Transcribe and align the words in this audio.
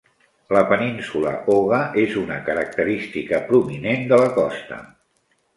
La 0.55 0.61
península 0.71 1.33
Oga 1.57 1.81
és 2.05 2.17
una 2.23 2.39
característica 2.49 3.43
prominent 3.53 4.11
de 4.15 4.23
la 4.23 4.33
costa. 4.43 4.83